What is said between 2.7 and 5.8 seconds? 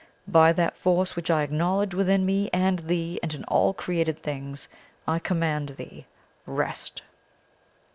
thee and in all created things, I command